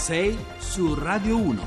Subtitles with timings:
[0.00, 1.60] 6 su Radio 1.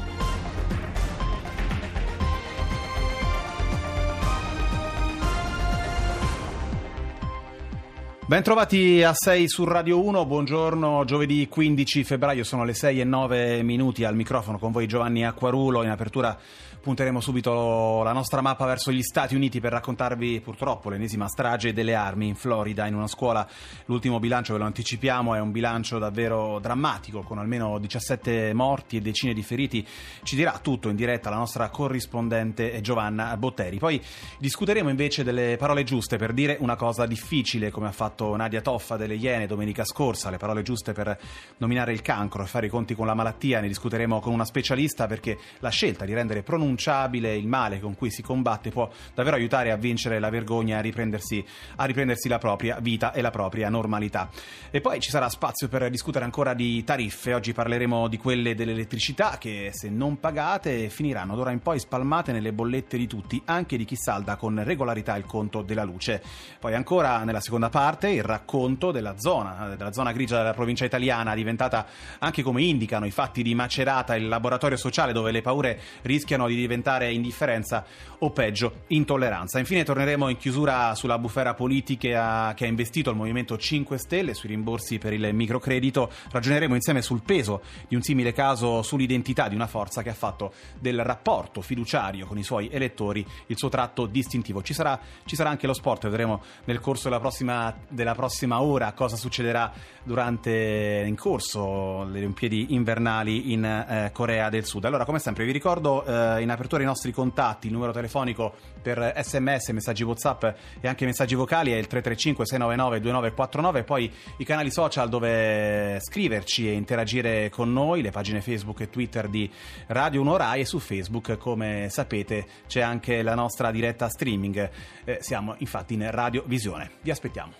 [8.26, 13.62] Bentrovati a 6 su Radio 1, buongiorno, giovedì 15 febbraio, sono le 6 e 9
[13.62, 16.36] minuti al microfono con voi Giovanni Acquarulo, in apertura
[16.84, 21.96] punteremo subito la nostra mappa verso gli Stati Uniti per raccontarvi purtroppo l'ennesima strage delle
[21.96, 23.48] armi in Florida in una scuola.
[23.86, 29.02] L'ultimo bilancio, ve lo anticipiamo, è un bilancio davvero drammatico con almeno 17 morti e
[29.02, 29.88] decine di feriti.
[30.24, 33.78] Ci dirà tutto in diretta la nostra corrispondente Giovanna Botteri.
[33.78, 34.02] Poi
[34.38, 38.98] discuteremo invece delle parole giuste per dire una cosa difficile come ha fatto Nadia Toffa
[38.98, 41.18] delle Iene domenica scorsa, le parole giuste per
[41.60, 43.62] nominare il cancro e fare i conti con la malattia.
[43.62, 47.96] Ne discuteremo con una specialista perché la scelta di rendere pronunciabile irrinunciabile, il male con
[47.96, 51.44] cui si combatte può davvero aiutare a vincere la vergogna a riprendersi,
[51.76, 54.30] a riprendersi la propria vita e la propria normalità.
[54.72, 57.34] E poi ci sarà spazio per discutere ancora di tariffe.
[57.34, 62.52] Oggi parleremo di quelle dell'elettricità che, se non pagate, finiranno d'ora in poi spalmate nelle
[62.52, 66.22] bollette di tutti, anche di chi salda con regolarità il conto della luce.
[66.60, 71.36] Poi ancora nella seconda parte il racconto della zona, della zona grigia della provincia italiana,
[71.36, 71.86] diventata
[72.20, 76.56] anche come indicano i fatti di Macerata, il laboratorio sociale dove le paure rischiano di
[76.64, 77.86] diventare indifferenza
[78.20, 79.60] o peggio intolleranza.
[79.60, 84.50] Infine torneremo in chiusura sulla bufera politica che ha investito il Movimento 5 Stelle sui
[84.50, 86.10] rimborsi per il microcredito.
[86.32, 90.54] Ragioneremo insieme sul peso di un simile caso, sull'identità di una forza che ha fatto
[90.80, 94.62] del rapporto fiduciario con i suoi elettori il suo tratto distintivo.
[94.62, 98.94] Ci sarà, ci sarà anche lo sport, vedremo nel corso della prossima, della prossima ora
[98.94, 99.72] cosa succederà
[100.04, 104.86] durante in corso le Olimpiadi invernali in eh, Corea del Sud.
[104.86, 109.14] Allora, come sempre vi ricordo eh, in apertura i nostri contatti, il numero telefonico per
[109.24, 110.44] sms, messaggi whatsapp
[110.80, 116.68] e anche messaggi vocali è il 335 699 2949 poi i canali social dove scriverci
[116.68, 119.50] e interagire con noi, le pagine Facebook e Twitter di
[119.88, 124.70] Radio 1 Rai e su Facebook come sapete c'è anche la nostra diretta streaming,
[125.06, 127.54] eh, siamo infatti in Radio Visione, vi aspettiamo.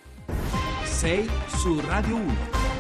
[0.84, 2.73] 6 su Radio 1.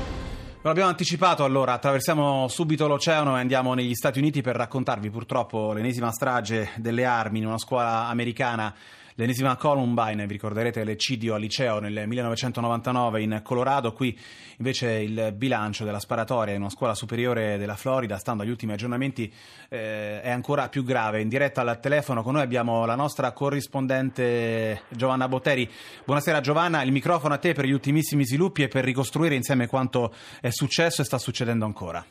[0.63, 1.73] Ve l'abbiamo anticipato, allora.
[1.73, 7.39] Attraversiamo subito l'oceano e andiamo negli Stati Uniti per raccontarvi purtroppo l'ennesima strage delle armi
[7.39, 8.73] in una scuola americana
[9.15, 14.17] l'ennesima Columbine, vi ricorderete l'eccidio al liceo nel 1999 in Colorado, qui
[14.57, 19.31] invece il bilancio della sparatoria in una scuola superiore della Florida, stando agli ultimi aggiornamenti,
[19.69, 21.21] eh, è ancora più grave.
[21.21, 25.69] In diretta al telefono con noi abbiamo la nostra corrispondente Giovanna Botteri.
[26.05, 30.13] Buonasera Giovanna, il microfono a te per gli ultimissimi sviluppi e per ricostruire insieme quanto
[30.41, 32.05] è successo e sta succedendo ancora.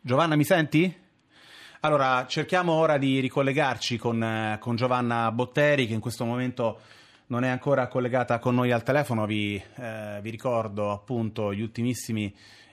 [0.00, 1.00] Giovanna, mi senti?
[1.84, 6.78] Allora, cerchiamo ora di ricollegarci con, eh, con, Giovanna Botteri, che in questo momento
[7.26, 9.26] non è ancora collegata con noi al telefono.
[9.26, 12.32] Vi, eh, vi ricordo appunto gli ultimissimi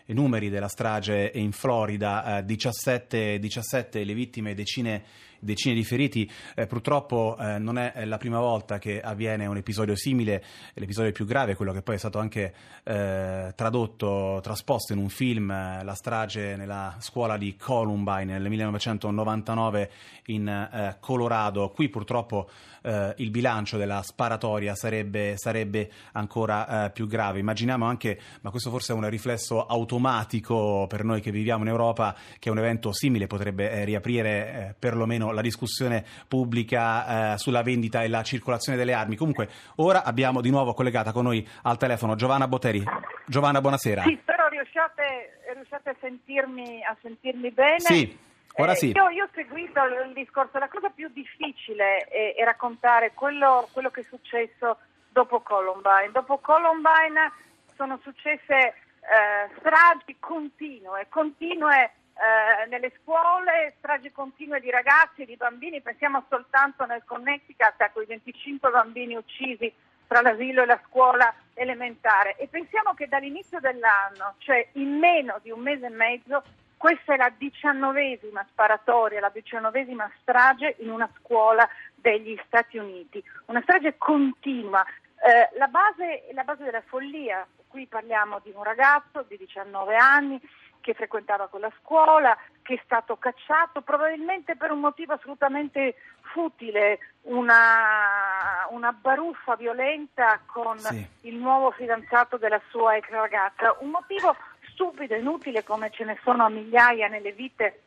[0.09, 5.03] numeri della strage in Florida, eh, 17, 17 le vittime, decine
[5.40, 6.30] decine di feriti.
[6.56, 11.26] Eh, purtroppo eh, non è la prima volta che avviene un episodio simile, l'episodio più
[11.26, 15.94] grave quello che poi è stato anche eh, tradotto, trasposto in un film, eh, la
[15.94, 19.92] strage nella scuola di Columbine nel 1999
[20.28, 21.70] in eh, Colorado.
[21.70, 22.50] Qui purtroppo
[22.82, 27.40] eh, il bilancio della sparatoria sarebbe, sarebbe ancora più grave.
[27.40, 32.16] Immaginiamo anche, ma questo forse è un riflesso automatico per noi che viviamo in Europa,
[32.38, 38.23] che un evento simile potrebbe riaprire perlomeno la discussione pubblica eh, sulla vendita e la
[38.23, 39.16] circolazione delle armi.
[39.16, 42.84] Comunque, ora abbiamo di nuovo collegata con noi al telefono Giovanna Botteri.
[43.25, 44.03] Giovanna, buonasera.
[44.03, 47.79] Sì, però riusciate, riusciate a, sentirmi, a, sentirmi, bene?
[47.79, 48.17] Sì.
[48.56, 48.90] Ora sì.
[48.90, 53.67] Eh, io, io, ho seguito il discorso, la cosa più difficile è, è raccontare quello,
[53.72, 54.78] quello, che è successo
[55.09, 56.11] dopo Columbine.
[56.11, 57.31] Dopo Columbine
[57.75, 65.38] sono successe eh, stragi continue, continue eh, nelle scuole, stragi continue di ragazzi e di
[65.38, 69.72] bambini, pensiamo soltanto nel Connecticut a quei 25 bambini uccisi
[70.06, 75.52] tra l'asilo e la scuola elementare e pensiamo che dall'inizio dell'anno, cioè in meno di
[75.52, 76.44] un mese e mezzo,
[76.76, 83.23] questa è la diciannovesima sparatoria, la diciannovesima strage in una scuola degli Stati Uniti.
[83.46, 84.84] Una strage continua.
[84.84, 90.41] Eh, la, base, la base della follia, qui parliamo di un ragazzo di 19 anni
[90.81, 98.67] che frequentava quella scuola, che è stato cacciato, probabilmente per un motivo assolutamente futile, una,
[98.70, 101.05] una baruffa violenta con sì.
[101.22, 104.35] il nuovo fidanzato della sua ex ragazza, un motivo
[104.72, 107.82] stupido, e inutile come ce ne sono a migliaia nelle vite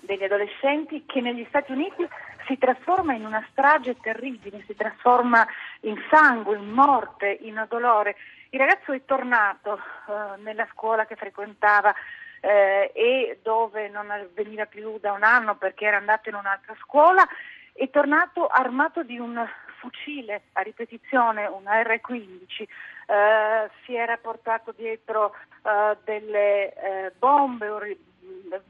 [0.00, 2.08] degli adolescenti che negli Stati Uniti
[2.46, 5.46] si trasforma in una strage terribile, si trasforma
[5.80, 8.16] in sangue, in morte, in dolore.
[8.50, 11.94] Il ragazzo è tornato eh, nella scuola che frequentava
[12.40, 17.26] eh, e dove non veniva più da un anno perché era andato in un'altra scuola,
[17.72, 19.46] è tornato armato di un
[19.78, 27.98] fucile a ripetizione, una R15, eh, si era portato dietro eh, delle eh, bombe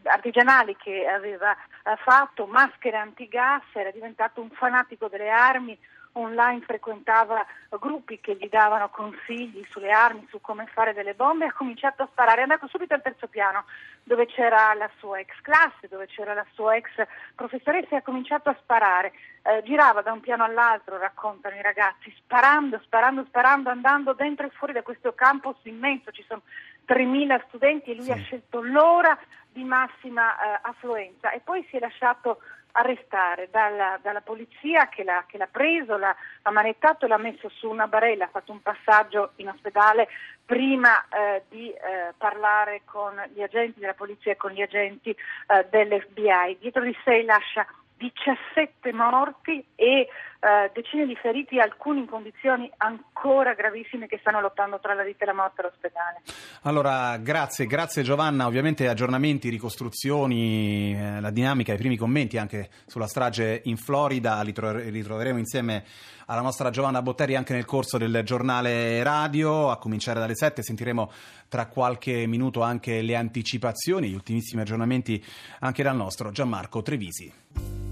[0.04, 5.76] artigianali che aveva eh, fatto, maschere antigas, era diventato un fanatico delle armi,
[6.12, 7.46] online frequentava
[7.78, 12.08] gruppi che gli davano consigli sulle armi, su come fare delle bombe, ha cominciato a
[12.10, 13.64] sparare, è andato subito al terzo piano
[14.02, 16.90] dove c'era la sua ex classe, dove c'era la sua ex
[17.34, 19.12] professoressa e ha cominciato a sparare.
[19.42, 24.50] Eh, girava da un piano all'altro, raccontano i ragazzi, sparando, sparando, sparando, andando dentro e
[24.50, 26.42] fuori da questo campus immenso, ci sono
[26.86, 28.12] 3.000 studenti e lui sì.
[28.12, 29.18] ha scelto l'ora
[29.52, 32.40] di massima eh, affluenza e poi si è lasciato
[32.72, 37.86] arrestare dalla, dalla polizia che l'ha, che l'ha preso, l'ha ammanettato, l'ha messo su una
[37.86, 40.08] barella, ha fatto un passaggio in ospedale
[40.44, 45.66] prima eh, di eh, parlare con gli agenti della polizia e con gli agenti eh,
[45.70, 46.58] dell'FBI.
[46.58, 50.08] Dietro di sé lascia 17 morti e
[50.40, 55.24] eh, decine di feriti, alcuni in condizioni ancora gravissime che stanno lottando tra la vita
[55.24, 56.22] e la morte all'ospedale.
[56.62, 58.46] Allora, grazie, grazie Giovanna.
[58.46, 64.52] Ovviamente aggiornamenti, ricostruzioni, eh, la dinamica, i primi commenti anche sulla strage in Florida li,
[64.52, 65.84] tro- li troveremo insieme
[66.26, 71.10] alla nostra Giovanna Botteri anche nel corso del giornale radio, a cominciare dalle 7 sentiremo
[71.48, 75.22] tra qualche minuto anche le anticipazioni, gli ultimissimi aggiornamenti
[75.58, 77.89] anche dal nostro Gianmarco Trevisi.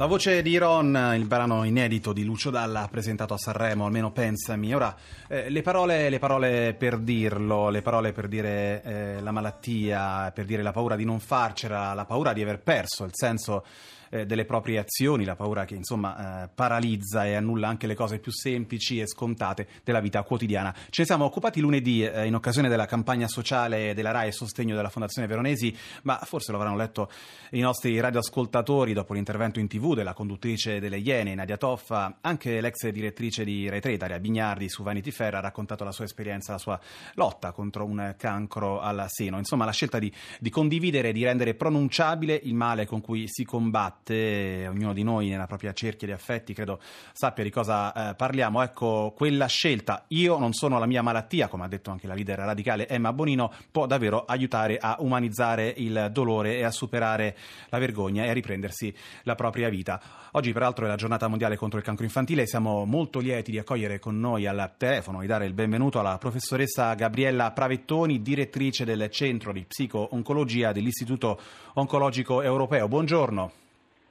[0.00, 4.74] La voce di Ron, il brano inedito di Lucio Dalla presentato a Sanremo, almeno pensami.
[4.74, 4.96] Ora,
[5.28, 10.46] eh, le, parole, le, parole, per dirlo, le parole per dire eh, la malattia, per
[10.46, 13.62] dire la paura di non farcela, la paura di aver perso il senso
[14.10, 18.18] eh, delle proprie azioni, la paura che insomma eh, paralizza e annulla anche le cose
[18.18, 20.74] più semplici e scontate della vita quotidiana.
[20.90, 24.74] Ce ne siamo occupati lunedì eh, in occasione della campagna sociale della RAI a sostegno
[24.74, 27.10] della Fondazione Veronesi, ma forse lo avranno letto
[27.52, 32.88] i nostri radioascoltatori dopo l'intervento in tv della conduttrice delle Iene, Nadia Toffa, anche l'ex
[32.88, 36.58] direttrice di Rai 3, Daria Bignardi, su Vanity Fair ha raccontato la sua esperienza, la
[36.58, 36.80] sua
[37.14, 39.38] lotta contro un cancro al seno.
[39.38, 43.99] Insomma, la scelta di, di condividere, di rendere pronunciabile il male con cui si combatte
[44.00, 46.80] combatte, ognuno di noi nella propria cerchia di affetti credo
[47.12, 48.62] sappia di cosa eh, parliamo.
[48.62, 52.38] Ecco, quella scelta, io non sono la mia malattia, come ha detto anche la leader
[52.38, 57.36] radicale Emma Bonino, può davvero aiutare a umanizzare il dolore e a superare
[57.68, 60.00] la vergogna e a riprendersi la propria vita.
[60.32, 63.58] Oggi peraltro è la giornata mondiale contro il cancro infantile e siamo molto lieti di
[63.58, 69.10] accogliere con noi al telefono, di dare il benvenuto alla professoressa Gabriella Pravettoni, direttrice del
[69.10, 71.38] Centro di Psico-Oncologia dell'Istituto
[71.74, 72.86] Oncologico Europeo.
[72.86, 73.60] Buongiorno.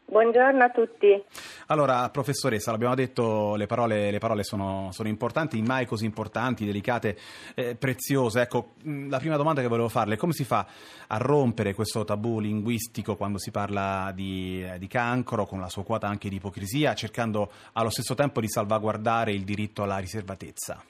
[0.09, 1.23] Buongiorno a tutti.
[1.67, 7.15] Allora, professoressa, l'abbiamo detto, le parole, le parole sono, sono, importanti, mai così importanti, delicate,
[7.53, 8.41] eh, preziose.
[8.41, 10.65] Ecco, mm, la prima domanda che volevo farle è come si fa
[11.05, 15.83] a rompere questo tabù linguistico quando si parla di, eh, di cancro, con la sua
[15.83, 20.81] quota anche di ipocrisia, cercando allo stesso tempo di salvaguardare il diritto alla riservatezza?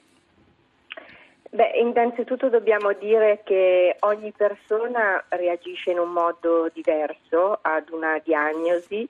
[1.52, 9.08] Beh, innanzitutto dobbiamo dire che ogni persona reagisce in un modo diverso ad una diagnosi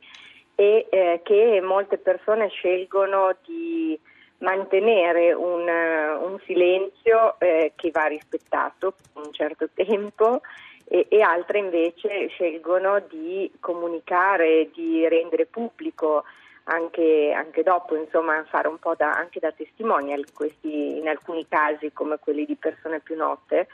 [0.55, 3.99] e eh, che molte persone scelgono di
[4.39, 10.41] mantenere un, un silenzio eh, che va rispettato un certo tempo
[10.85, 16.25] e, e, altre invece scelgono di comunicare, di rendere pubblico
[16.65, 21.93] anche, anche dopo, insomma, fare un po' da, anche da testimonial questi, in alcuni casi
[21.93, 23.69] come quelli di persone più note.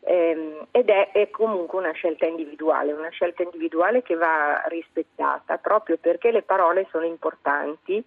[0.00, 5.96] Ehm, ed è, è, comunque una scelta individuale, una scelta individuale che va rispettata proprio
[5.96, 8.02] perché le parole sono importanti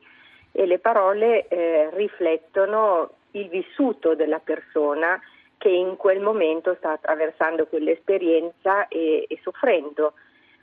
[0.54, 5.20] e le parole eh, riflettono il vissuto della persona
[5.58, 10.14] che in quel momento sta attraversando quell'esperienza e, e soffrendo.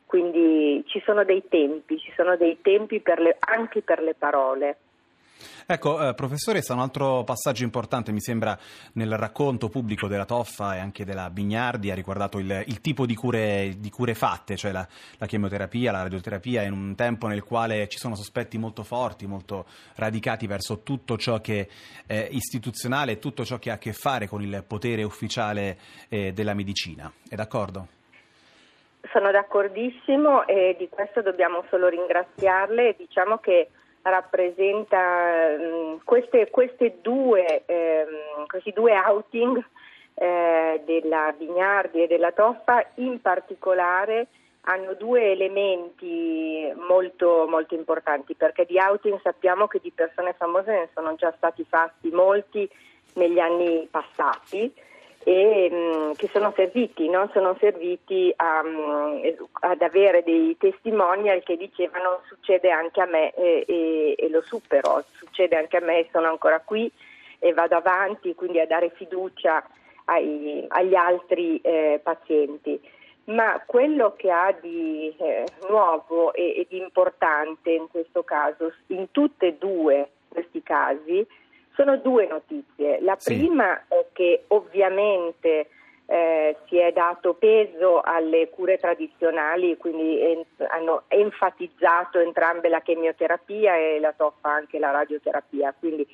[0.09, 4.79] Quindi ci sono dei tempi, ci sono dei tempi per le, anche per le parole.
[5.67, 8.59] Ecco, eh, professoressa, un altro passaggio importante mi sembra
[8.95, 13.15] nel racconto pubblico della Toffa e anche della Bignardi ha riguardato il, il tipo di
[13.15, 14.89] cure, di cure, fatte, cioè la,
[15.19, 19.67] la, chemioterapia, la radioterapia, in un tempo nel quale ci sono sospetti molto forti, molto
[19.97, 21.69] radicati verso tutto ciò che
[22.07, 26.55] è istituzionale, tutto ciò che ha a che fare con il potere ufficiale eh, della
[26.55, 27.13] medicina.
[27.29, 27.98] È d'accordo?
[29.13, 32.95] Sono d'accordissimo e di questo dobbiamo solo ringraziarle.
[32.97, 33.69] Diciamo che
[34.03, 39.65] rappresenta mh, queste, queste due, ehm, questi due outing
[40.15, 44.27] eh, della Bignardi e della Toffa in particolare
[44.63, 50.89] hanno due elementi molto, molto importanti perché di outing sappiamo che di persone famose ne
[50.93, 52.69] sono già stati fatti molti
[53.15, 54.73] negli anni passati
[55.25, 57.29] e mh, mm, che sono serviti, no?
[57.33, 59.23] sono serviti a, mm,
[59.61, 65.05] ad avere dei testimonial che dicevano succede anche a me e, e, e lo supero,
[65.13, 66.91] succede anche a me, sono ancora qui
[67.39, 69.65] e vado avanti, quindi a dare fiducia
[70.07, 72.81] ai, agli altri eh, pazienti.
[73.25, 79.11] Ma quello che ha di eh, nuovo e, e, di importante in questo caso, in
[79.11, 81.27] tutti e due questi casi,
[81.79, 83.01] sono due notizie.
[83.03, 83.37] La sì.
[83.37, 85.69] prima è che ovviamente
[86.07, 93.77] eh, si è dato peso alle cure tradizionali, quindi en- hanno enfatizzato entrambe la chemioterapia
[93.77, 95.73] e la toffa anche la radioterapia.
[95.79, 96.05] Quindi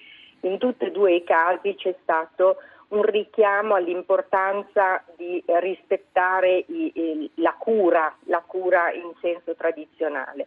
[0.41, 2.57] in tutti e due i casi c'è stato
[2.89, 10.47] un richiamo all'importanza di rispettare i, i, la, cura, la cura in senso tradizionale.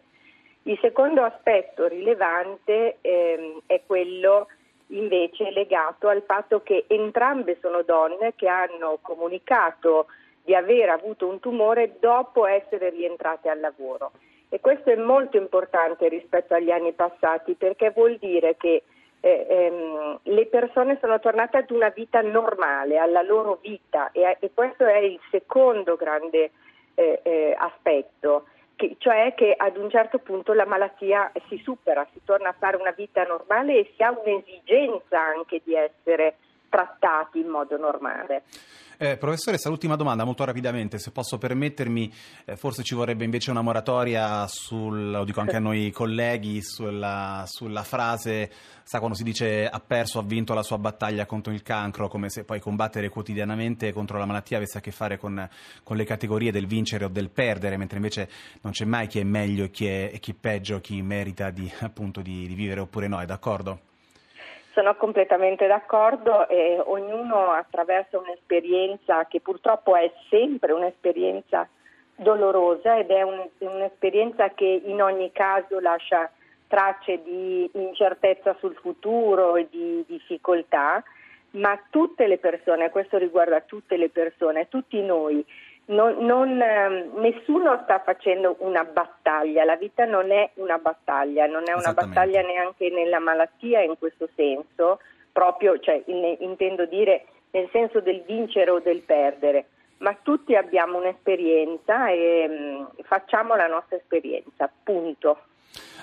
[0.63, 4.47] Il secondo aspetto rilevante ehm, è quello
[4.88, 10.08] invece legato al fatto che entrambe sono donne che hanno comunicato
[10.44, 14.12] di aver avuto un tumore dopo essere rientrate al lavoro.
[14.50, 18.84] E questo è molto importante rispetto agli anni passati perché vuol dire che
[19.20, 24.51] eh, ehm, le persone sono tornate ad una vita normale, alla loro vita e, e
[24.53, 26.51] questo è il secondo grande
[26.96, 28.46] eh, eh, aspetto,
[28.77, 32.77] che, cioè che ad un certo punto la malattia si supera, si torna a fare
[32.77, 36.38] una vita normale e si ha un'esigenza anche di essere
[36.69, 38.43] trattati in modo normale.
[39.00, 42.12] Eh, professoressa, l'ultima domanda molto rapidamente, se posso permettermi,
[42.45, 47.43] eh, forse ci vorrebbe invece una moratoria sul, lo dico anche a noi colleghi, sulla,
[47.45, 51.62] sulla, frase, sa quando si dice ha perso, ha vinto la sua battaglia contro il
[51.62, 55.47] cancro, come se poi combattere quotidianamente contro la malattia avesse a che fare con,
[55.83, 58.27] con le categorie del vincere o del perdere, mentre invece
[58.62, 62.21] non c'è mai chi è meglio e chi è, chi peggio, chi merita di, appunto,
[62.21, 63.81] di, di vivere oppure no, è d'accordo?
[64.77, 71.67] Sono completamente d'accordo e ognuno attraverso un'esperienza che purtroppo è sempre un'esperienza
[72.15, 76.29] dolorosa ed è un, un'esperienza che in ogni caso lascia
[76.67, 81.03] tracce di incertezza sul futuro e di difficoltà,
[81.53, 85.43] ma tutte le persone, questo riguarda tutte le persone, tutti noi,
[85.88, 91.63] non, non, eh, nessuno sta facendo una battaglia, la vita non è una battaglia, non
[91.65, 95.00] è una battaglia neanche nella malattia in questo senso,
[95.32, 99.67] proprio, cioè, in, intendo dire nel senso del vincere o del perdere,
[100.00, 105.39] ma tutti abbiamo un'esperienza e mh, mm, facciamo la nostra esperienza, punto.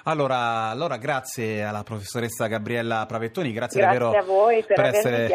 [0.04, 5.28] Allora, allora, grazie alla professoressa Gabriella Pravettoni, grazie, grazie davvero a voi per, per essere,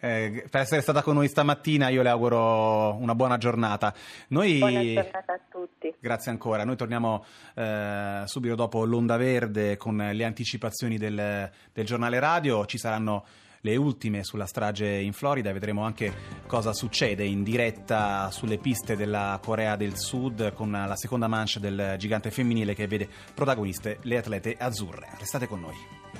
[0.00, 1.88] eh, per essere stata con noi stamattina.
[1.88, 3.92] Io le auguro una buona giornata.
[4.28, 4.58] Noi...
[4.58, 5.94] Buona giornata a tutti.
[5.98, 6.64] Grazie ancora.
[6.64, 7.24] Noi torniamo
[7.54, 12.66] eh, subito dopo l'Onda Verde con le anticipazioni del, del giornale radio.
[12.66, 13.24] Ci saranno
[13.62, 15.52] le ultime sulla strage in Florida.
[15.52, 16.12] Vedremo anche
[16.46, 21.96] cosa succede in diretta sulle piste della Corea del Sud con la seconda manche del
[21.98, 25.08] gigante femminile che vede protagoniste le atlete azzurre.
[25.18, 26.17] Restate con noi.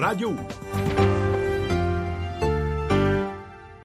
[0.00, 0.69] Rai Radio 1